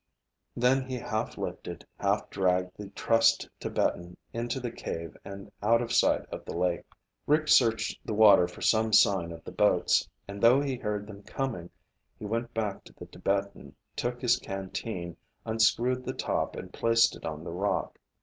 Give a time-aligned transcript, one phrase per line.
[0.55, 5.93] Then he half lifted, half dragged the trussed Tibetan into the cave and out of
[5.93, 6.85] sight of the lake.
[7.27, 11.21] Rick searched the water for some sign of the boats, and thought he heard them
[11.21, 11.69] coming.
[12.17, 17.23] He went back to the Tibetan, took his canteen, unscrewed the top, and placed it
[17.23, 17.99] on the rock.